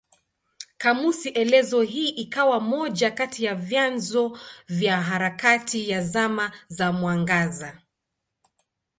Kamusi 0.77 1.29
elezo 1.29 1.81
hii 1.81 2.09
ikawa 2.09 2.59
moja 2.59 3.11
kati 3.11 3.43
ya 3.43 3.55
vyanzo 3.55 4.37
vya 4.67 5.01
harakati 5.01 5.89
ya 5.89 6.01
Zama 6.03 6.51
za 6.67 6.91
Mwangaza. 6.91 7.81